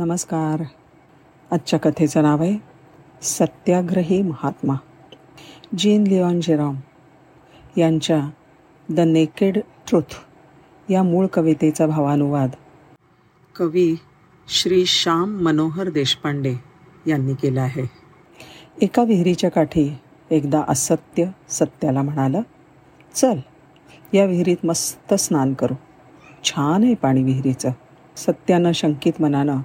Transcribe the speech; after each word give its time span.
नमस्कार. 0.00 0.62
आजच्या 1.50 1.78
कथेचं 1.78 2.22
नाव 2.22 2.42
आहे 2.42 2.58
सत्याग्रही 3.22 4.22
महात्मा. 4.22 4.74
जीन 5.78 6.04
लिओन 6.04 6.40
जेरॉम 6.40 6.76
यांच्या 7.76 8.30
द 8.88 9.00
नेकेड 9.00 9.58
ट्रुथ 9.88 10.14
या 10.90 11.02
मूळ 11.02 11.26
कवितेचा 11.26 11.86
भावानुवाद 11.86 12.50
कवी 13.56 13.96
श्री 14.48 14.86
श्याम 14.86 15.42
मनोहर 15.42 15.90
देशपांडे 15.90 16.54
यांनी 17.06 17.34
केला 17.34 17.62
आहे. 17.62 17.90
एका 18.82 19.02
विहिरीच्या 19.02 19.50
काठी 19.50 19.98
एकदा 20.30 20.62
असत्य 20.68 21.24
सत्याला 21.48 22.02
म्हणालं 22.02 22.40
चल 23.14 23.38
या 24.12 24.24
विहिरीत 24.24 24.66
मस्त 24.66 25.14
स्नान 25.14 25.54
करू. 25.54 25.74
छान 26.44 26.82
आहे 26.82 26.94
पाणी 26.94 27.22
विहिरीचं. 27.22 27.70
सत्यानं 28.16 28.72
शंकित 28.72 29.22
मनानं 29.22 29.56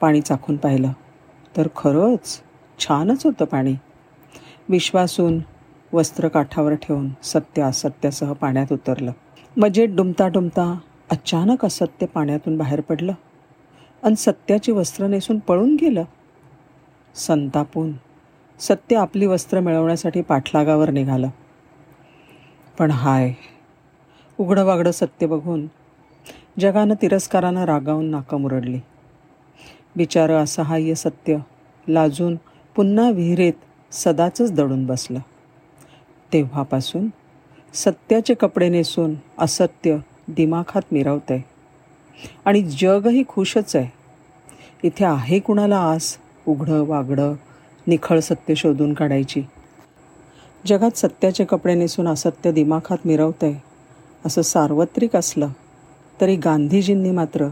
पाणी 0.00 0.20
चाखून 0.20 0.56
पाहिलं. 0.56 0.92
तर 1.56 1.68
खरंच 1.76 2.42
छानच 2.78 3.26
होतं 3.26 3.44
पाणी. 3.44 3.74
विश्वासून 4.68 5.38
वस्त्र 5.92 6.28
काठावर 6.28 6.74
ठेवून 6.74 7.08
सत्य 7.22 7.62
असत्यासह 7.62 8.32
पाण्यात 8.32 8.72
उतरलं. 8.72 9.12
म्हणजे 9.56 9.86
मजेत 9.86 9.96
डुमता 9.96 10.28
डुमता 10.28 10.78
अचानक 11.10 11.64
असत्य 11.64 12.06
पाण्यातून 12.06 12.58
बाहेर 12.58 12.80
पडलं 12.80 13.12
आणि 14.02 14.16
सत्याची 14.16 14.72
वस्त्र 14.72 15.06
नेसून 15.06 15.38
पळून 15.38 15.76
गेलं. 15.80 16.04
संतापून 17.14 17.92
सत्य 18.60 18.96
आपली 18.96 19.26
वस्त्र 19.26 19.60
मिळवण्यासाठी 19.60 20.22
पाठलागावर 20.22 20.90
निघालं. 20.90 21.28
पण 22.78 22.90
हाय 22.90 23.32
उघडं 24.38 24.64
वागडं 24.64 24.90
सत्य 24.90 25.26
बघून 25.26 25.66
जगानं 26.60 26.94
तिरस्कारानं 27.02 27.64
रागावून 27.64 28.04
नाकं 28.04 28.40
मुरडली. 28.40 28.80
बिचारं 29.96 30.42
असहाय्य 30.42 30.94
सत्य 30.94 31.36
लाजून 31.88 32.36
पुन्हा 32.74 33.10
विहिरेत 33.10 33.52
सदाचंच 33.92 34.52
दडून 34.52 34.86
बसलं. 34.86 35.18
तेव्हापासून 36.32 37.08
सत्याचे 37.74 38.34
कपडे 38.34 38.68
नेसून 38.68 39.14
असत्य 39.38 39.96
दिमाखात 40.28 40.82
मिरवत 40.92 41.30
आहे 41.30 41.42
आणि 42.44 42.62
जगही 42.62 43.24
खुशच 43.28 43.76
आहे. 43.76 43.90
इथे 44.82 45.04
आहे 45.04 45.38
कुणाला 45.38 45.78
आस? 45.78 46.16
उघडं 46.46 46.86
वागडं 46.86 47.34
निखळ 47.86 48.20
सत्य 48.20 48.54
शोधून 48.54 48.94
काढायची. 48.94 49.42
जगात 50.66 50.96
सत्याचे 50.96 51.44
कपडे 51.44 51.74
नेसून 51.74 52.08
असत्य 52.08 52.52
दिमाखात 52.52 52.98
मिरवत 53.04 53.44
आहे 53.44 53.54
असं 54.26 54.42
सार्वत्रिक 54.42 55.16
असलं 55.16 55.48
तरी 56.20 56.36
गांधीजींनी 56.36 57.10
मात्र 57.10 57.48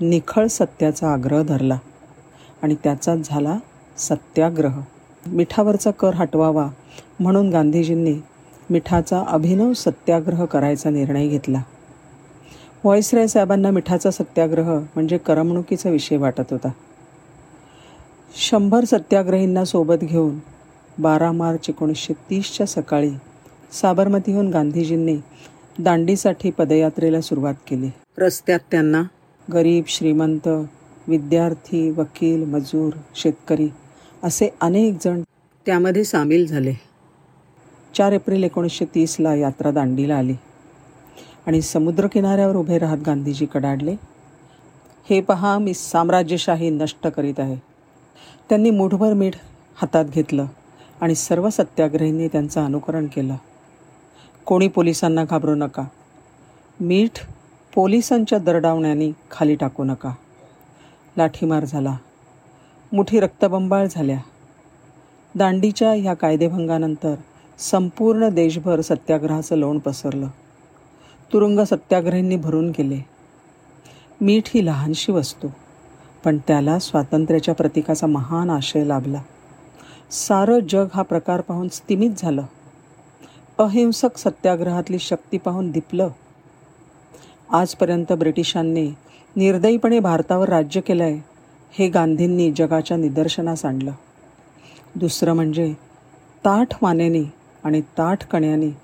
निखळ 0.00 0.46
सत्याचा 0.46 1.12
आग्रह 1.12 1.42
धरला 1.42 1.78
आणि 2.62 2.74
त्याचाच 2.74 3.28
झाला 3.28 3.58
सत्याग्रह. 3.98 4.80
मिठावरचा 5.26 5.90
कर 5.90 6.14
हटवावा 6.14 6.68
म्हणून 7.20 7.50
गांधीजींनी 7.50 8.14
मिठाचा 8.70 9.24
अभिनव 9.28 9.72
सत्याग्रह 9.72 10.44
करायचा 10.44 10.90
निर्णय 10.90 11.28
घेतला. 11.28 11.62
व्हॉइसराय 12.84 13.26
साहेबांना 13.26 13.70
मिठाचा 13.70 14.10
सत्याग्रह 14.10 14.78
म्हणजे 14.94 15.18
करमणुकीचा 15.18 15.90
विषय 15.90 16.16
वाटत 16.16 16.50
होता. 16.50 16.68
शंभर 18.36 18.84
सत्याग्रहींना 18.84 19.64
सोबत 19.64 20.02
घेऊन 20.02 20.38
बारा 20.98 21.32
मार्च 21.32 21.68
एकोणीसशे 21.68 22.12
तीसच्या 22.30 22.66
सकाळी 22.66 23.10
साबरमतीहून 23.72 24.48
गांधीजींनी 24.48 25.16
दांडीसाठी 25.78 26.50
पदयात्रेला 26.50 27.20
सुरुवात 27.20 27.54
केली. 27.68 27.90
रस्त्यात 28.18 28.60
त्यांना 28.70 29.02
गरीब 29.52 29.84
श्रीमंत 29.86 30.48
विद्यार्थी 31.08 31.90
वकील 31.90 32.44
मजूर 32.44 32.92
शेतकरी 33.14 33.68
असे 34.22 34.48
अनेक 34.60 34.96
जण 35.04 35.22
त्यामध्ये 35.66 36.04
सामील 36.04 36.46
झाले. 36.46 36.74
चार 37.94 38.12
एप्रिल 38.12 38.44
एकोणीसशे 38.44 38.84
तीसला 38.84 39.34
यात्रा 39.34 39.70
दांडीला 39.70 40.16
आली 40.16 40.34
आणि 41.46 41.62
समुद्रकिनाऱ्यावर 41.62 42.56
उभे 42.56 42.78
राहत 42.78 42.98
गांधीजी 43.06 43.46
कडाडले. 43.46 43.96
हे 45.10 45.20
पहा 45.20 45.58
मी 45.58 45.74
साम्राज्यशाही 45.74 46.70
नष्ट 46.70 47.06
करीत 47.06 47.40
आहे. 47.40 47.56
त्यांनी 48.48 48.70
मुठभर 48.70 49.12
मीठ 49.12 49.34
हातात 49.76 50.04
घेतलं 50.04 50.46
आणि 51.00 51.14
सर्व 51.14 51.50
सत्याग्रहींनी 51.50 52.28
त्यांचं 52.28 52.64
अनुकरण 52.64 53.06
केलं. 53.06 53.36
कोणी 54.44 54.68
पोलिसांना 54.68 55.24
घाबरू 55.24 55.54
नका. 55.54 55.84
मीठ 56.80 57.26
पोलिसांच्या 57.74 58.38
दरडावण्याने 58.38 59.12
खाली 59.30 59.54
टाकू 59.54 59.84
नका. 59.84 60.12
लाठीमार 61.16 61.64
झाला. 61.64 61.96
मुठी 62.92 63.20
रक्तबंबाळ 63.20 63.86
झाल्या. 63.90 64.18
दांडीच्या 65.34 65.92
ह्या 65.92 66.14
कायदेभंगानंतर 66.14 67.14
संपूर्ण 67.58 68.28
देशभर 68.28 68.80
सत्याग्रहाचं 68.80 69.56
लोण 69.56 69.78
पसरलं. 69.78 70.28
तुरुंग 71.32 71.60
सत्याग्रहींनी 71.60 72.36
भरून 72.36 72.70
गेले. 72.70 73.06
मीठ 74.20 74.42
ही 74.46 74.66
लहानशी 74.66 75.12
वस्तू 75.12 75.48
पण 76.24 76.38
त्याला 76.38 76.78
स्वातंत्र्याच्या 76.78 77.54
प्रतीकाचा 77.54 78.06
महान 78.06 78.50
आशय 78.50 78.84
लाभला. 78.84 79.22
सारं 80.10 80.58
जग 80.70 80.86
हा 80.94 81.02
प्रकार 81.02 81.40
पाहून 81.40 81.68
स्तिमित 81.68 82.10
झालं. 82.18 82.42
अहिंसक 83.58 84.18
सत्याग्रहातली 84.18 84.98
शक्ती 84.98 85.38
पाहून 85.38 85.70
दिपलं. 85.70 86.08
आजपर्यंत 87.52 88.12
ब्रिटिशांनी 88.12 88.90
निर्दयीपणे 89.36 89.98
भारतावर 89.98 90.48
राज्य 90.48 90.80
केलं 90.80 91.04
आहे 91.04 91.18
हे 91.78 91.88
गांधींनी 91.88 92.52
जगाच्या 92.52 92.96
निदर्शनास 92.96 93.64
आणलं. 93.64 93.90
दुसरं 94.94 95.32
म्हणजे 95.32 95.72
ताठ 96.44 96.76
मानेने 96.82 97.32
आणि 97.64 97.80
ताठ 97.80 98.26
कण्याने 98.26 98.76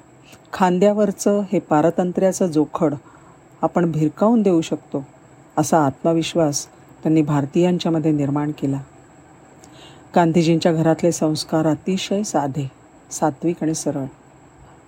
खांद्यावरचं 0.52 1.42
हे 1.52 1.58
पारतंत्र्याचं 1.58 2.46
जोखड 2.46 2.94
आपण 3.62 3.92
भिरकावून 3.92 4.42
देऊ 4.42 4.60
शकतो 4.60 5.06
असा 5.58 5.86
आत्मविश्वास 5.86 6.66
त्यांनी 7.02 7.22
भारतीयांच्यामध्ये 7.22 8.12
निर्माण 8.12 8.50
केला. 8.50 8.80
गांधीजींच्या 10.16 10.72
घरातले 10.72 11.12
संस्कार 11.12 11.66
अतिशय 11.66 12.22
साधे 12.22 12.70
सात्विक 13.10 13.56
आणि 13.62 13.74
सरळ. 13.74 14.04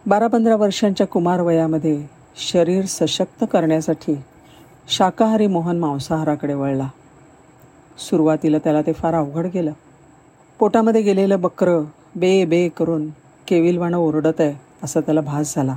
बारा 0.06 0.26
पंधरा 0.26 0.56
वर्षांच्या 0.56 1.06
कुमार 1.06 1.40
वयामध्ये 1.40 2.17
शरीर 2.36 2.84
सशक्त 2.84 3.44
करण्यासाठी 3.52 4.14
शाकाहारी 4.88 5.46
मोहन 5.46 5.78
मांसाहाराकडे 5.78 6.54
वळला. 6.54 6.88
सुरुवातीला 7.98 8.58
त्याला 8.58 8.82
ते 8.82 8.92
फार 8.92 9.14
अवघड 9.14 9.46
गेलं. 9.46 9.72
पोटामध्ये 10.58 11.02
गेलेलं 11.02 11.40
बकरं 11.40 11.84
बे 12.16 12.44
बे 12.44 12.68
करून 12.68 13.08
केविलवाणं 13.48 13.96
ओरडत 13.96 14.40
आहे 14.40 14.54
असा 14.82 15.00
त्याला 15.00 15.20
भास 15.20 15.54
झाला. 15.54 15.76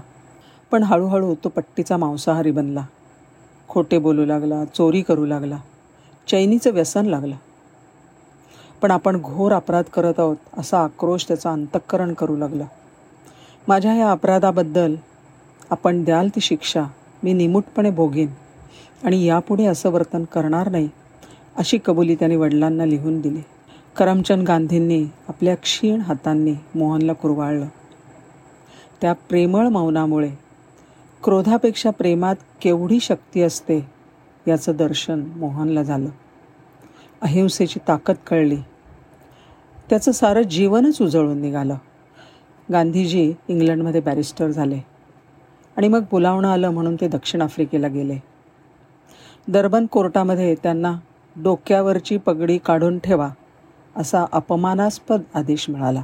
पण 0.71 0.83
हळूहळू 0.83 1.35
तो 1.43 1.49
पट्टीचा 1.49 1.97
मांसाहारी 1.97 2.51
बनला. 2.51 2.85
खोटे 3.69 3.97
बोलू 3.97 4.25
लागला 4.25 4.65
चोरी 4.65 5.01
करू 5.01 5.25
लागला 5.25 5.57
चैनीचं 6.27 6.73
व्यसन 6.73 7.05
लागलं. 7.05 7.35
पण 8.81 8.91
आपण 8.91 9.21
घोर 9.21 9.51
अपराध 9.51 9.83
करत 9.83 10.19
आहोत 10.19 10.37
असा 10.57 10.83
आक्रोश 10.83 11.27
त्याचा 11.27 11.51
अंतःकरण 11.51 12.13
करू 12.13 12.35
लागला. 12.37 12.65
माझ्या 13.67 13.93
ह्या 13.93 14.11
अपराधाबद्दल 14.11 14.95
आपण 15.71 16.03
द्याल 16.03 16.29
ती 16.29 16.41
शिक्षा 16.41 16.83
मी 17.23 17.33
निमूटपणे 17.33 17.91
भोगेन. 17.91 18.27
आणि 19.03 19.25
यापुढे 19.25 19.65
असं 19.65 19.89
वर्तन 19.89 20.23
करणार 20.23 20.69
नाही 20.69 20.89
अशी 21.57 21.79
कबुली 21.85 22.15
त्याने 22.15 22.35
वडिलांना 22.35 22.85
लिहून 22.85 23.21
दिली. 23.21 23.39
करमचंद 23.97 24.47
गांधींनी 24.47 25.05
आपल्या 25.27 25.55
क्षीण 25.55 26.01
हातांनी 26.01 26.53
मोहनला 26.75 27.13
कुरवाळलं. 27.13 27.65
त्या 29.01 29.13
प्रेमळ 29.13 29.67
मौनामुळे 29.67 30.31
क्रोधापेक्षा 31.23 31.89
प्रेमात 31.89 32.35
केवढी 32.61 32.99
शक्ती 32.99 33.41
असते 33.41 33.89
याचं 34.47 34.71
दर्शन 34.75 35.29
मोहनला 35.35 35.83
झालं. 35.83 36.09
अहिंसेची 37.21 37.79
ताकद 37.87 38.15
कळली. 38.27 38.57
त्याचं 39.89 40.11
सारं 40.11 40.41
जीवनच 40.41 41.01
उजळून 41.01 41.37
निघालं. 41.37 41.75
गांधीजी 42.71 43.33
इंग्लंडमध्ये 43.47 44.01
बॅरिस्टर 44.01 44.47
झाले. 44.47 44.90
आणि 45.77 45.87
मग 45.87 46.03
बोलावणं 46.11 46.47
आलं 46.47 46.69
म्हणून 46.69 46.95
ते 46.95 47.07
दक्षिण 47.07 47.41
आफ्रिकेला 47.41 47.87
गेले. 47.87 48.17
दर्बन 49.47 49.85
कोर्टामध्ये 49.85 50.55
त्यांना 50.55 50.97
डोक्यावरची 51.35 52.17
पगडी 52.17 52.57
काढून 52.57 52.99
ठेवा 52.99 53.29
असा 53.95 54.25
अपमानास्पद 54.31 55.21
आदेश 55.33 55.69
मिळाला. 55.69 56.03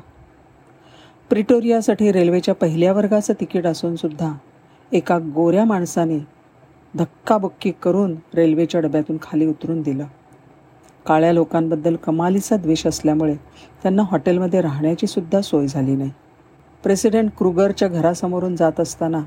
प्रिटोरियासाठी 1.30 2.12
रेल्वेच्या 2.12 2.56
पहिल्या 2.56 2.94
वर्गाचं 2.94 3.34
तिकीट 3.34 3.66
असूनसुद्धा 3.66 4.34
एका 4.92 5.18
गोऱ्या 5.20 5.66
माणसाने 5.66 6.20
धक्काबुक्की 6.96 7.72
करून 7.72 8.16
रेल्वेच्या 8.34 8.82
डब्यातून 8.82 9.18
खाली 9.22 9.46
उतरून 9.46 9.82
दिलं. 9.82 10.06
काळ्या 11.06 11.34
लोकांबद्दल 11.34 11.96
कमालीचा 11.96 12.58
द्वेष 12.58 12.88
असल्यामुळे 12.88 13.36
त्यांना 13.84 14.04
हॉटेलमध्ये 14.12 14.62
राहण्याची 14.62 15.08
सुद्धा 15.08 15.42
सोय 15.42 15.68
झाली 15.68 15.96
नाही. 15.96 16.12
प्रेसिडेंट 16.84 17.32
क्रुगरच्या 17.38 17.88
घरासमोरून 17.88 18.56
जात 18.56 18.80
असताना 18.80 19.20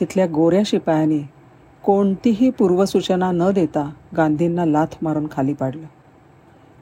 तिथल्या 0.00 0.26
गोऱ्या 0.26 0.62
शिपायाने 0.66 1.30
कोणतीही 1.84 2.50
पूर्वसूचना 2.50 3.30
न 3.32 3.50
देता 3.50 3.90
गांधींना 4.16 4.64
लाथ 4.64 4.86
मारून 5.02 5.28
खाली 5.32 5.54
पाडलं. 5.54 5.86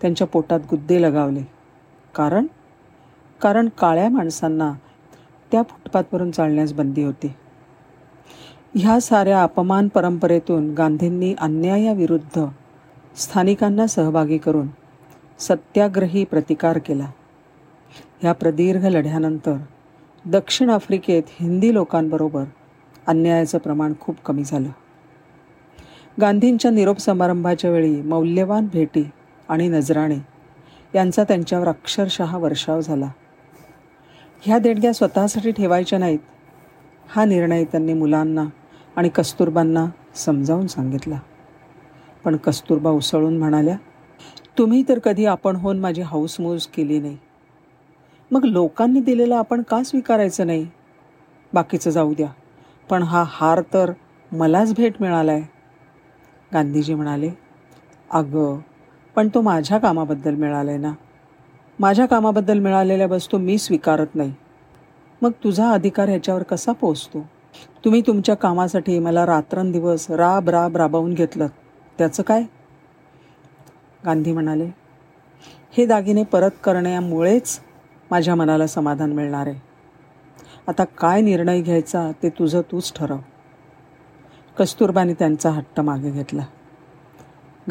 त्यांच्या 0.01 0.27
पोटात 0.27 0.61
गुद्दे 0.71 1.03
लगावले. 1.03 1.43
कारण? 2.15 2.47
कारण 3.43 3.69
काळ्या 3.79 4.09
माणसांना 4.09 4.73
त्या 5.53 5.63
फुटपाथवरून 5.63 6.31
चालण्यास 6.31 6.73
बंदी 6.73 7.03
होती. 7.03 7.35
ह्या 8.75 9.01
साऱ्या 9.01 9.43
अपमान 9.43 9.89
परंपरेतून 9.89 10.75
गांधींनी 10.75 11.35
अन्यायाविरुद्ध 11.39 12.45
स्थानिकांना 13.17 13.87
सहभागी 13.87 14.39
करून 14.39 14.69
सत्याग्रही 15.39 16.25
प्रतिकार 16.25 16.79
केला. 16.79 17.07
ह्या 18.21 18.33
प्रदीर्घ 18.33 18.87
लढ्यानंतर 18.87 19.57
दक्षिण 20.27 20.71
आफ्रिकेत 20.71 21.23
हिंदी 21.41 21.75
लोकांबरोबर 21.75 22.45
अन्यायाचं 23.07 23.59
प्रमाण 23.59 23.93
खूप 24.01 24.17
कमी 24.25 24.45
झालं. 24.45 24.69
गांधींच्या 26.21 26.71
निरोप 26.71 26.99
समारंभाच्या 26.99 27.71
वेळी 27.71 28.03
मौल्यवान 28.03 28.67
भेटी 28.67 29.11
आणि 29.49 29.69
नजराणे 29.69 30.19
यांचा 30.95 31.25
त्यांच्यावर 31.25 31.69
अक्षरशः 31.69 32.37
वर्षाव 32.37 32.81
झाला. 32.81 33.09
ह्या 34.43 34.59
देणग्या 34.59 34.93
स्वतःसाठी 34.93 35.51
ठेवायच्या 35.51 35.99
नाहीत 35.99 36.19
हा 37.09 37.25
निर्णय 37.25 37.65
त्यांनी 37.65 37.93
मुलांना 37.93 38.45
आणि 38.97 39.09
कस्तुरबांना 39.09 39.87
समजावून 40.15 40.67
सांगितला. 40.67 41.19
पण 42.25 42.37
कस्तुरबा 42.37 42.91
उसळून 42.91 43.39
म्हणाल्या 43.39 43.77
तुम्ही 44.59 44.85
तर 44.89 44.99
कधी 44.99 45.27
आपण 45.27 45.57
होऊन 45.57 45.79
माझी 45.79 46.03
हाऊसमूज 46.03 46.67
केली 46.67 46.99
नाही. 46.99 47.19
मग 48.31 48.45
लोकांनी 48.45 49.01
दिलेलं 49.01 49.37
आपण 49.37 49.63
का 49.63 49.83
स्वीकारायचं 49.83 50.47
नाही? 50.47 50.67
बाकीचं 51.53 51.91
जाऊ 51.91 52.15
द्या. 52.15 52.29
पण 52.89 53.03
हा 53.03 53.25
हार 53.27 53.61
तर 53.75 53.93
मलाच 54.33 54.75
भेट 54.75 55.01
मिळाला 55.01 55.33
आहे 55.33 55.43
गांधीजी 56.53 56.95
म्हणाले 56.95 57.31
अगं 58.11 58.59
पण 59.17 59.29
तो 59.29 59.41
माझ्या 59.41 59.79
कामाबद्दल 59.79 60.35
मिळाला 60.35 60.71
आहे 60.71 60.81
ना. 60.81 60.93
माझ्या 61.79 62.07
कामाबद्दल 62.07 62.59
मिळालेल्या 62.59 63.07
वस्तू 63.07 63.39
मी 63.39 63.59
स्वीकारत 63.59 64.15
नाही. 64.15 64.33
मग 65.23 65.31
तुझा 65.45 65.71
अधिकार 65.71 66.09
ह्याच्यावर 66.09 66.43
कसा 66.43 66.73
पोचतो 66.73 67.25
तुम्ही 67.85 68.01
तुमच्या 68.01 68.35
कामासाठी 68.35 68.99
मला 68.99 69.27
रात्रंदिवस 69.27 70.11
राब 70.11 70.49
राब 70.51 70.77
राबवून 70.77 71.15
घेतलं. 71.15 71.47
त्याचं 71.99 72.23
काय? 72.23 72.45
गांधी 74.05 74.33
म्हणाले 74.33 74.71
हे 75.77 75.87
दागिने 75.87 76.23
परत 76.23 76.51
करण्यामुळेच 76.65 77.59
माझ्या 78.11 78.35
मनाला 78.35 78.67
समाधान 78.67 79.13
मिळणार 79.13 79.47
आहे. 79.47 79.61
आता 80.69 80.85
काय 80.85 81.21
निर्णय 81.21 81.61
घ्यायचा 81.61 82.11
ते 82.23 82.29
तुझं 82.29 82.61
तूच 82.73 82.93
ठरव. 82.97 83.17
कस्तुरबाने 84.59 85.15
त्यांचा 85.15 85.51
हट्ट 85.51 85.81
मागे 85.81 86.11
घेतला. 86.11 86.45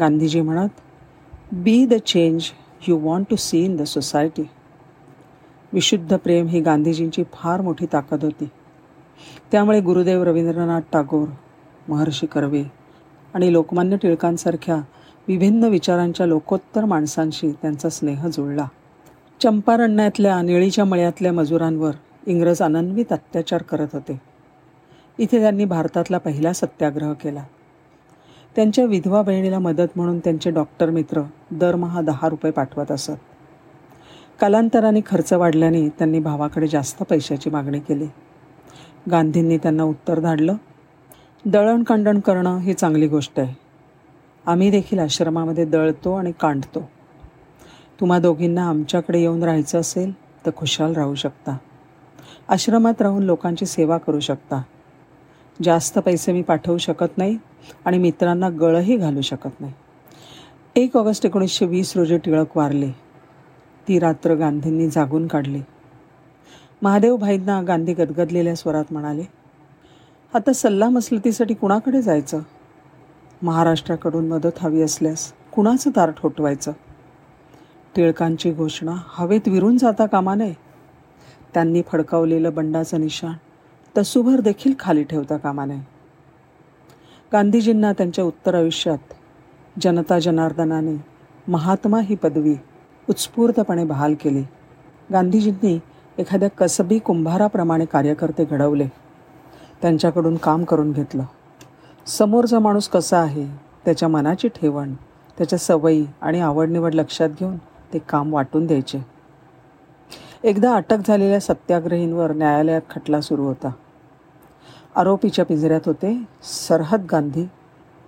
गांधीजी 0.00 0.40
म्हणत 0.40 0.80
be 1.52 1.86
the 1.86 1.94
change 2.06 2.44
you 2.88 2.98
want 2.98 3.26
to 3.30 3.36
see 3.36 3.64
in 3.64 3.76
the 3.76 3.82
society 3.82 4.42
विशुद्ध 5.72 6.16
प्रेम 6.16 6.46
ही 6.46 6.60
गांधीजींची 6.60 7.24
फार 7.32 7.60
मोठी 7.60 7.86
ताकद 7.92 8.24
होती. 8.24 8.48
त्यामुळे 9.52 9.80
गुरुदेव 9.80 10.22
रवींद्रनाथ 10.22 10.80
टागोर 10.92 11.28
महर्षी 11.88 12.26
कर्वे 12.26 12.64
आणि 13.34 13.52
लोकमान्य 13.52 13.96
टिळकांसारख्या 13.96 14.76
विभिन्न 15.28 15.64
विचारांच्या 15.64 16.26
लोकोत्तर 16.26 16.84
माणसांशी 16.84 17.52
त्यांचा 17.52 17.88
स्नेह 17.88 18.28
जुळला. 18.28 18.66
चंपारण्यातल्या 19.40 20.40
निळीच्या 20.42 20.84
मळ्यातल्या 20.84 21.32
मजुरांवर 21.32 21.92
इंग्रज 22.26 22.62
अनन्वित 22.62 23.12
अत्याचार 23.12 23.62
करत 23.62 23.88
होते. 23.92 24.20
इथे 25.18 25.40
त्यांनी 25.40 25.64
भारतातला 25.64 26.18
पहिला 26.18 26.52
सत्याग्रह 26.52 27.12
केला. 27.12 27.44
त्यांच्या 28.56 28.84
विधवा 28.84 29.22
बहिणीला 29.22 29.58
मदत 29.58 29.88
म्हणून 29.96 30.18
त्यांचे 30.18 30.50
डॉक्टर 30.50 30.90
मित्र 30.90 31.22
दरमहा 31.50 32.00
दहा 32.00 32.28
रुपये 32.28 32.52
पाठवत 32.52 32.92
असत. 32.92 33.12
कालांतराने 34.40 35.00
खर्च 35.06 35.32
वाढल्याने 35.32 35.88
त्यांनी 35.88 36.18
भावाकडे 36.18 36.66
जास्त 36.66 37.02
पैशाची 37.02 37.50
मागणी 37.50 37.80
केली. 37.80 38.06
गांधींनी 39.10 39.58
त्यांना 39.58 39.82
उत्तर 39.82 40.20
धाडलं 40.20 40.54
दळणकांडण 41.44 42.20
करणं 42.20 42.58
ही 42.58 42.74
चांगली 42.74 43.08
गोष्ट 43.08 43.40
आहे. 43.40 43.54
आम्ही 44.46 44.70
देखील 44.70 44.98
आश्रमामध्ये 44.98 45.64
दळतो 45.64 46.14
आणि 46.14 46.32
कांडतो. 46.40 46.90
तुम्हा 48.00 48.18
दोघींना 48.18 48.68
आमच्याकडे 48.68 49.20
येऊन 49.20 49.42
राहायचं 49.42 49.80
असेल 49.80 50.12
तर 50.46 50.50
खुशाल 50.56 50.92
राहू 50.92 51.14
शकता. 51.14 51.56
आश्रमात 52.52 53.02
राहून 53.02 53.22
लोकांची 53.22 53.66
सेवा 53.66 53.98
करू 53.98 54.20
शकता. 54.20 54.62
जास्त 55.62 55.98
पैसे 55.98 56.32
मी 56.32 56.42
पाठवू 56.42 56.78
शकत 56.78 57.18
नाही 57.18 57.38
आणि 57.84 57.98
मित्रांना 57.98 58.48
गळही 58.48 58.96
घालू 58.96 59.20
शकत 59.20 59.60
नाही. 59.60 59.72
एक 60.76 60.96
ऑगस्ट 60.96 61.26
एकोणीसशे 61.26 61.66
वीस 61.66 61.96
रोजी 61.96 62.18
टिळक 62.18 62.56
वारले. 62.56 62.90
ती 63.88 63.98
रात्र 63.98 64.34
गांधींनी 64.34 64.90
जागून 64.90 65.26
काढली. 65.26 65.60
महादेव 66.82 67.16
भाईंना 67.16 67.62
गांधी 67.62 67.94
गदगदलेल्या 67.94 68.54
स्वरात 68.54 68.84
म्हणाले 68.90 69.22
आता 70.34 70.52
सल्ला 70.52 70.88
मसलतीसाठी 70.88 71.54
कुणाकडे 71.54 72.02
जायचं? 72.02 72.40
महाराष्ट्राकडून 73.42 74.28
मदत 74.28 74.58
हवी 74.60 74.82
असल्यास 74.82 75.32
कुणाचं 75.52 75.90
तार 75.96 76.10
ठोठवायचं? 76.10 76.72
टिळकांची 77.96 78.52
घोषणा 78.52 78.94
हवेत 79.06 79.48
विरून 79.48 79.78
जाता 79.78 80.06
कामा 80.06 80.34
नये. 80.34 80.61
त्यांनी 81.54 81.82
फडकावलेलं 81.92 82.54
बंडाचं 82.54 83.00
निशाण 83.00 83.32
तसूभर 83.98 84.40
देखील 84.40 84.72
खाली 84.78 85.04
ठेवता 85.04 85.36
कामा 85.36 85.64
नये. 85.64 85.80
गांधीजींना 87.32 87.92
त्यांच्या 87.92 88.24
उत्तर 88.24 88.54
आयुष्यात 88.54 89.12
जनता 89.80 90.18
जनार्दनाने 90.18 91.04
महात्मा 91.48 92.00
ही 92.00 92.14
पदवी 92.14 92.54
उत्स्फूर्तपणे 93.08 93.84
बहाल 93.84 94.14
केली. 94.14 94.42
गांधीजींनी 95.12 95.78
एखाद्या 96.18 96.48
कसबी 96.48 96.98
कुंभाराप्रमाणे 96.98 97.84
कार्यकर्ते 97.84 98.44
घडवले. 98.44 98.86
त्यांच्याकडून 99.82 100.36
काम 100.36 100.64
करून 100.64 100.92
घेतलं. 100.92 101.24
समोरचा 102.06 102.58
माणूस 102.58 102.88
कसा 102.88 103.18
आहे 103.18 103.46
त्याच्या 103.84 104.08
मनाची 104.08 104.48
ठेवण 104.48 104.94
त्याच्या 105.38 105.58
सवयी 105.58 106.06
आणि 106.20 106.40
आवडनिवड 106.40 106.94
लक्षात 106.94 107.28
घेऊन 107.28 107.56
ते 107.92 107.98
काम 107.98 108.32
वाटून 108.32 108.66
द्यायचे. 108.66 108.98
एकदा 110.44 110.74
अटक 110.74 110.98
झालेल्या 111.06 111.40
सत्याग्रहींवर 111.40 112.32
न्यायालयात 112.32 112.80
खटला 112.90 113.20
सुरू 113.20 113.44
होता. 113.44 113.70
आरोपीच्या 114.96 115.44
पिंजऱ्यात 115.44 115.80
होते 115.86 116.22
सरहद 116.42 117.06
गांधी 117.10 117.48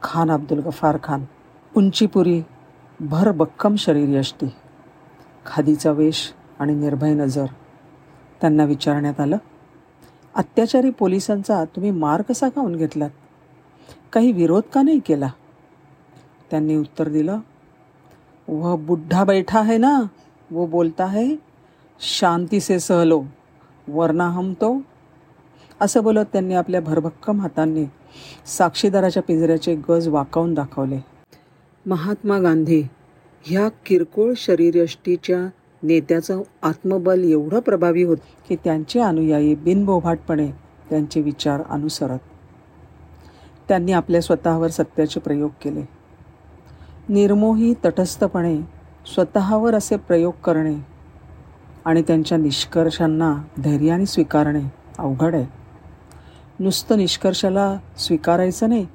खान 0.02 0.30
अब्दुल 0.30 0.58
गफार 0.58 0.98
खान. 1.02 1.24
उंचीपुरी 1.76 2.42
भर 3.00 3.30
बक्कम 3.30 3.74
शरीर 3.76 4.18
यष्टी. 4.18 4.46
खादीचा 5.46 5.90
वेश 5.90 6.32
आणि 6.58 6.74
निर्भय 6.74 7.14
नजर. 7.14 7.46
त्यांना 8.40 8.64
विचारण्यात 8.64 9.20
आलं 9.20 9.36
अत्याचारी 10.34 10.90
पोलिसांचा 10.90 11.64
तुम्ही 11.64 11.90
मार 11.90 12.22
कसा 12.22 12.48
खाऊन 12.48 12.76
घेतलात? 12.76 13.10
काही 14.12 14.32
विरोध 14.32 14.62
का 14.72 14.82
नाही 14.82 14.98
केला? 14.98 15.28
त्यांनी 16.50 16.76
उत्तर 16.76 17.08
दिलं 17.08 17.38
वह 18.48 18.76
बुढ़ा 18.76 19.24
बैठा 19.24 19.60
है 19.60 19.78
ना 19.78 20.02
वो 20.50 20.66
बोलता 20.66 21.06
है 21.06 21.34
शांती 22.00 22.60
से 22.60 22.78
सहलो 22.78 23.22
वरना 23.88 24.28
हम 24.28 24.52
तो 24.52 24.76
असं 25.80 26.02
बोलत 26.02 26.24
त्यांनी 26.32 26.54
आपल्या 26.54 26.80
भरभक्कम 26.80 27.40
हातांनी 27.40 27.84
साक्षीदाराच्या 28.46 29.22
पिंजऱ्याचे 29.22 29.74
गज 29.88 30.08
वाकावून 30.08 30.54
दाखवले. 30.54 30.98
महात्मा 31.86 32.38
गांधी 32.38 32.82
ह्या 33.44 33.68
किरकोळ 33.86 34.32
शरीरयष्टीच्या 34.36 35.38
नेत्याचं 35.82 36.42
आत्मबल 36.62 37.24
एवढं 37.24 37.60
प्रभावी 37.60 38.02
होत 38.02 38.16
की 38.48 38.56
त्यांचे 38.56 39.00
अनुयायी 39.00 39.54
बिनबोभाटपणे 39.54 40.50
त्यांचे 40.90 41.20
विचार 41.20 41.62
अनुसरत. 41.70 42.18
त्यांनी 43.68 43.92
आपल्या 43.92 44.20
स्वतःवर 44.22 44.68
सत्याचे 44.68 45.20
प्रयोग 45.20 45.50
केले. 45.62 45.84
निर्मोही 47.08 47.74
तटस्थपणे 47.84 48.58
स्वतःवर 49.14 49.74
असे 49.74 49.96
प्रयोग 49.96 50.32
करणे 50.44 50.93
आणि 51.84 52.02
त्यांच्या 52.02 52.38
निष्कर्षांना 52.38 53.34
धैर्याने 53.58 54.06
स्वीकारणे 54.06 54.72
अवघड 54.98 55.34
आहे. 55.34 55.46
नुसतं 56.60 56.98
निष्कर्षाला 56.98 57.78
स्वीकारायचं 57.98 58.68
नाही 58.68 58.86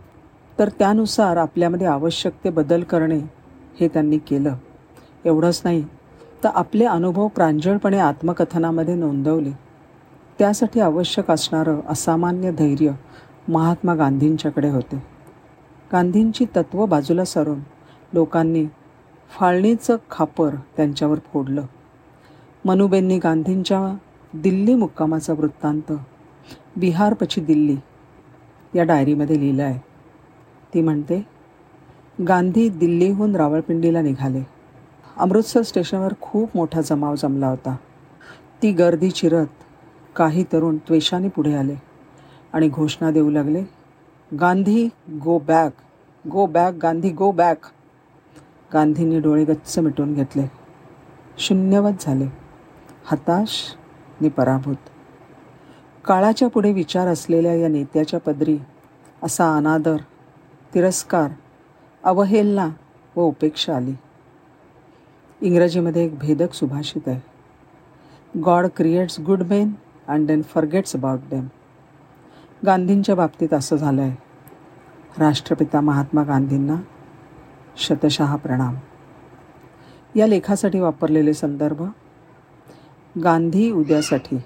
तर 0.60 0.70
त्यानुसार 0.70 1.38
आपल्यामध्ये 1.38 1.88
आवश्यक 1.88 2.34
ते 2.44 2.50
बदल 2.50 2.84
करणे 2.84 3.20
हे 3.80 3.88
त्यांनी 3.88 4.18
केलं. 4.18 4.56
एवढंच 5.26 5.62
नाही 5.64 5.86
तर 6.44 6.50
आपले 6.56 6.86
अनुभव 6.86 7.28
प्रांजळपणे 7.28 8.00
आत्मकथनामध्ये 8.00 8.96
नोंदवले. 8.96 9.52
त्यासाठी 10.40 10.80
आवश्यक 10.80 11.32
असणारं 11.32 11.80
असामान्य 11.90 12.52
धैर्य 12.52 12.92
महात्मा 13.48 13.96
गांधींच्याकडे 13.96 14.70
होते. 14.70 15.04
गांधींची 15.92 16.46
तत्त्व 16.46 16.86
बाजूला 16.86 17.26
सरून 17.26 17.60
लोकांनी 18.14 18.66
फाळणीचं 19.30 19.96
खापर 20.12 20.56
त्यांच्यावर 20.78 21.20
फोडलं. 21.34 21.62
मनुबेंनी 22.66 23.18
गांधींच्या 23.18 23.98
दिल्ली 24.34 24.74
मुक्कामाचा 24.76 25.34
वृत्तांत 25.34 25.92
बिहारपची 26.78 27.42
दिल्ली 27.42 27.76
या 28.76 28.84
डायरीमध्ये 28.84 29.40
लिहिलं 29.40 29.64
आहे. 29.64 29.80
ती 30.74 30.82
म्हणते 30.82 31.22
गांधी 32.28 32.68
दिल्लीहून 32.70 33.36
रावळपिंडीला 33.36 34.02
निघाले. 34.02 34.42
अमृतसर 35.18 35.62
स्टेशनवर 35.62 36.14
खूप 36.22 36.50
मोठा 36.56 36.82
जमाव 36.82 37.16
जमला 37.16 37.48
होता. 37.48 37.76
ती 38.62 38.72
गर्दी 38.72 39.10
चिरत 39.10 39.48
काही 40.16 40.44
तरुण 40.44 40.78
त्वेषाने 40.78 41.28
पुढे 41.28 41.54
आले 41.54 41.76
आणि 42.54 42.70
घोषणा 42.70 43.12
देऊ 43.12 43.30
लागले 43.30 43.64
Gandhi 44.32 44.88
go 45.24 45.38
back 45.38 45.74
go 46.28 46.46
back 46.46 46.74
Gandhi 46.74 47.10
go 47.10 47.32
back 47.32 47.66
गांधींनी 48.74 49.20
डोळे 49.20 49.44
गच्च 49.46 49.80
मिटून 49.80 50.14
घेतले. 50.14 50.46
शून्यवत 51.38 51.92
झाले. 52.00 52.49
हताश 53.12 53.76
नि 54.22 54.30
पराभूत. 54.30 54.76
काळाच्या 56.06 56.48
पुढे 56.48 56.72
विचार 56.74 57.08
असलेल्या 57.08 57.54
या 57.54 57.68
नेत्याच्या 57.68 58.20
पदरी 58.20 58.58
असा 59.24 59.56
अनादर 59.58 59.98
तिरस्कार 60.74 61.32
अवहेलना 62.04 62.70
व 63.16 63.22
उपेक्षा 63.22 63.76
आली. 63.76 63.94
इंग्रजीमध्ये 65.42 66.06
एक 66.06 66.18
भेदक 66.20 66.54
सुभाषित 66.54 67.08
आहे. 67.08 68.40
God 68.40 68.68
creates 68.76 69.20
good 69.20 69.44
men 69.44 69.72
and 70.08 70.28
then 70.28 70.42
forgets 70.42 70.96
about 70.96 71.20
them 71.20 71.48
गांधींच्या 72.66 73.16
बाबतीत 73.16 73.54
असं 73.54 73.76
झालं 73.76 74.02
आहे 74.02 74.16
राष्ट्रपिता 75.18 75.82
महात्मा 75.82 76.24
गांधींना 76.24 76.76
शतशः 77.78 78.36
प्रणाम. 78.36 78.76
या 80.16 80.28
लेखासाठी 80.28 80.80
वापरलेले 80.80 81.34
संदर्भ 81.34 81.84
गांधी 83.24 83.72
उद्यासाठी. 83.72 84.40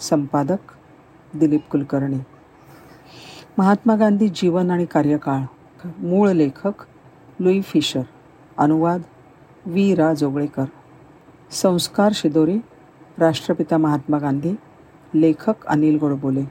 संपादक 0.00 0.72
दिलीप 1.34 1.68
कुलकर्णी. 1.70 2.18
महात्मा 3.58 3.96
गांधी 3.96 4.28
जीवन 4.28 4.70
आणि 4.70 4.84
कार्यकाळ. 4.84 5.40
मूळ 5.98 6.30
लेखक 6.30 6.72
लुई 7.40 7.60
फिशर. 7.60 8.02
अनुवाद 8.58 9.02
वी. 9.66 9.94
रा. 9.94 10.14
जोगळेकर. 10.14 10.64
संस्कार 11.50 12.12
शिदोरी 12.14 12.58
राष्ट्रपिता 13.18 13.76
महात्मा 13.76 14.18
गांधी 14.18 14.52
लेखक 15.14 15.66
अनिल 15.66 15.98
गोडबोले. 15.98 16.44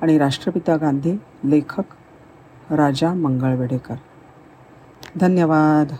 आणि 0.00 0.18
राष्ट्रपिता 0.18 0.76
गांधी 0.76 1.12
लेखक 1.44 1.84
राजा 2.70 3.14
मंगळवेडेकर. 3.14 3.94
धन्यवाद. 5.16 5.94